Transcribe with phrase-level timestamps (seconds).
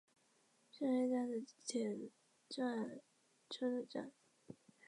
[0.71, 2.11] 胜瑞站的铁路
[3.51, 4.11] 车站。